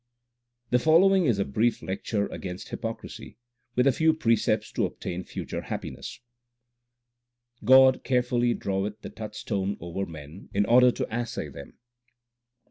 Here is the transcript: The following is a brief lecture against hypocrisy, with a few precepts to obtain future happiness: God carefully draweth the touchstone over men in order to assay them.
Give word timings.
The 0.71 0.79
following 0.79 1.25
is 1.25 1.37
a 1.37 1.45
brief 1.45 1.83
lecture 1.83 2.25
against 2.29 2.69
hypocrisy, 2.69 3.37
with 3.75 3.85
a 3.85 3.91
few 3.91 4.15
precepts 4.15 4.71
to 4.71 4.85
obtain 4.85 5.23
future 5.23 5.61
happiness: 5.61 6.19
God 7.63 8.03
carefully 8.03 8.55
draweth 8.55 9.01
the 9.01 9.11
touchstone 9.11 9.77
over 9.79 10.07
men 10.07 10.49
in 10.55 10.65
order 10.65 10.89
to 10.91 11.13
assay 11.13 11.49
them. 11.49 11.77